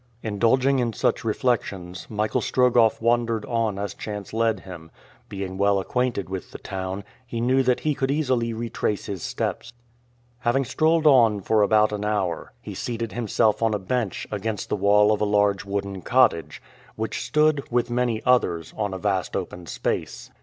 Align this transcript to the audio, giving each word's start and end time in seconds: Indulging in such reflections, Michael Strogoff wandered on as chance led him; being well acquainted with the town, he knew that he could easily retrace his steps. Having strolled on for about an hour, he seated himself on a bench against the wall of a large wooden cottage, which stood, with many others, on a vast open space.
Indulging 0.23 0.79
in 0.79 0.93
such 0.93 1.23
reflections, 1.23 2.07
Michael 2.09 2.41
Strogoff 2.41 2.99
wandered 2.99 3.45
on 3.45 3.77
as 3.77 3.93
chance 3.93 4.33
led 4.33 4.61
him; 4.61 4.89
being 5.29 5.59
well 5.59 5.79
acquainted 5.79 6.27
with 6.27 6.49
the 6.49 6.57
town, 6.57 7.03
he 7.23 7.39
knew 7.39 7.61
that 7.61 7.81
he 7.81 7.93
could 7.93 8.09
easily 8.09 8.51
retrace 8.51 9.05
his 9.05 9.21
steps. 9.21 9.71
Having 10.39 10.65
strolled 10.65 11.05
on 11.05 11.39
for 11.39 11.61
about 11.61 11.91
an 11.91 12.03
hour, 12.03 12.51
he 12.61 12.73
seated 12.73 13.11
himself 13.11 13.61
on 13.61 13.75
a 13.75 13.77
bench 13.77 14.25
against 14.31 14.69
the 14.69 14.75
wall 14.75 15.11
of 15.11 15.21
a 15.21 15.23
large 15.23 15.65
wooden 15.65 16.01
cottage, 16.01 16.63
which 16.95 17.21
stood, 17.23 17.61
with 17.71 17.91
many 17.91 18.23
others, 18.25 18.73
on 18.75 18.95
a 18.95 18.97
vast 18.97 19.35
open 19.35 19.67
space. 19.67 20.31